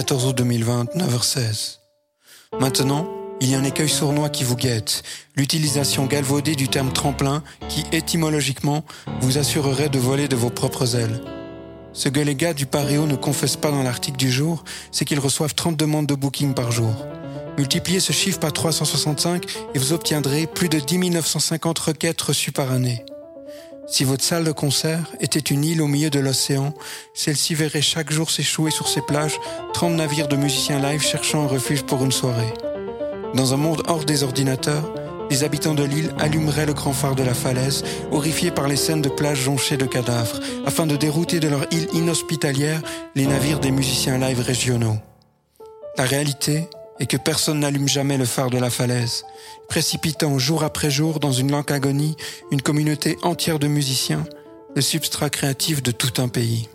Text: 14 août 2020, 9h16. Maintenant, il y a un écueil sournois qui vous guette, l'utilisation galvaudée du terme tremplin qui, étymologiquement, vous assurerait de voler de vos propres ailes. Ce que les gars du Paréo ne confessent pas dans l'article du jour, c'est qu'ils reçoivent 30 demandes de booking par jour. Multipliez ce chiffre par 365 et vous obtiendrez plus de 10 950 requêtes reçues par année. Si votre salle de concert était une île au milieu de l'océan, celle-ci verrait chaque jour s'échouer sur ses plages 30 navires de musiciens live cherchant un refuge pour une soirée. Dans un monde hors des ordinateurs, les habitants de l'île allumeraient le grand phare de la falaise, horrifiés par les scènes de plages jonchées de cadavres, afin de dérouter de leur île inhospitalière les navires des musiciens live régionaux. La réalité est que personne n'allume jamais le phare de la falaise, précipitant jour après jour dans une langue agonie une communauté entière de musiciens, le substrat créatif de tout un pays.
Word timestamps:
14 0.00 0.28
août 0.28 0.36
2020, 0.38 0.96
9h16. 0.96 1.80
Maintenant, 2.58 3.06
il 3.42 3.50
y 3.50 3.54
a 3.54 3.58
un 3.58 3.64
écueil 3.64 3.90
sournois 3.90 4.30
qui 4.30 4.44
vous 4.44 4.56
guette, 4.56 5.02
l'utilisation 5.36 6.06
galvaudée 6.06 6.54
du 6.54 6.68
terme 6.68 6.90
tremplin 6.90 7.42
qui, 7.68 7.84
étymologiquement, 7.92 8.86
vous 9.20 9.36
assurerait 9.36 9.90
de 9.90 9.98
voler 9.98 10.26
de 10.26 10.36
vos 10.36 10.48
propres 10.48 10.96
ailes. 10.96 11.20
Ce 11.92 12.08
que 12.08 12.18
les 12.18 12.34
gars 12.34 12.54
du 12.54 12.64
Paréo 12.64 13.04
ne 13.04 13.14
confessent 13.14 13.58
pas 13.58 13.70
dans 13.70 13.82
l'article 13.82 14.16
du 14.16 14.32
jour, 14.32 14.64
c'est 14.90 15.04
qu'ils 15.04 15.20
reçoivent 15.20 15.54
30 15.54 15.76
demandes 15.76 16.06
de 16.06 16.14
booking 16.14 16.54
par 16.54 16.72
jour. 16.72 17.04
Multipliez 17.58 18.00
ce 18.00 18.14
chiffre 18.14 18.38
par 18.38 18.54
365 18.54 19.44
et 19.74 19.78
vous 19.78 19.92
obtiendrez 19.92 20.46
plus 20.46 20.70
de 20.70 20.78
10 20.78 21.10
950 21.10 21.78
requêtes 21.78 22.22
reçues 22.22 22.52
par 22.52 22.72
année. 22.72 23.04
Si 23.90 24.04
votre 24.04 24.22
salle 24.22 24.44
de 24.44 24.52
concert 24.52 25.04
était 25.18 25.40
une 25.40 25.64
île 25.64 25.82
au 25.82 25.88
milieu 25.88 26.10
de 26.10 26.20
l'océan, 26.20 26.72
celle-ci 27.12 27.56
verrait 27.56 27.82
chaque 27.82 28.12
jour 28.12 28.30
s'échouer 28.30 28.70
sur 28.70 28.86
ses 28.86 29.00
plages 29.00 29.36
30 29.74 29.94
navires 29.94 30.28
de 30.28 30.36
musiciens 30.36 30.78
live 30.78 31.02
cherchant 31.02 31.42
un 31.42 31.48
refuge 31.48 31.82
pour 31.82 32.04
une 32.04 32.12
soirée. 32.12 32.54
Dans 33.34 33.52
un 33.52 33.56
monde 33.56 33.82
hors 33.88 34.04
des 34.04 34.22
ordinateurs, 34.22 34.94
les 35.28 35.42
habitants 35.42 35.74
de 35.74 35.82
l'île 35.82 36.14
allumeraient 36.20 36.66
le 36.66 36.72
grand 36.72 36.92
phare 36.92 37.16
de 37.16 37.24
la 37.24 37.34
falaise, 37.34 37.82
horrifiés 38.12 38.52
par 38.52 38.68
les 38.68 38.76
scènes 38.76 39.02
de 39.02 39.08
plages 39.08 39.40
jonchées 39.40 39.76
de 39.76 39.86
cadavres, 39.86 40.38
afin 40.64 40.86
de 40.86 40.94
dérouter 40.94 41.40
de 41.40 41.48
leur 41.48 41.66
île 41.72 41.88
inhospitalière 41.92 42.82
les 43.16 43.26
navires 43.26 43.58
des 43.58 43.72
musiciens 43.72 44.18
live 44.18 44.40
régionaux. 44.40 44.98
La 45.98 46.04
réalité 46.04 46.68
est 47.00 47.06
que 47.06 47.16
personne 47.16 47.60
n'allume 47.60 47.88
jamais 47.88 48.16
le 48.16 48.24
phare 48.24 48.50
de 48.50 48.58
la 48.58 48.70
falaise, 48.70 49.24
précipitant 49.68 50.38
jour 50.38 50.62
après 50.62 50.90
jour 50.90 51.18
dans 51.18 51.32
une 51.32 51.50
langue 51.50 51.72
agonie 51.72 52.16
une 52.52 52.62
communauté 52.62 53.16
entière 53.22 53.58
de 53.58 53.66
musiciens, 53.66 54.24
le 54.76 54.82
substrat 54.82 55.30
créatif 55.30 55.82
de 55.82 55.90
tout 55.90 56.22
un 56.22 56.28
pays. 56.28 56.68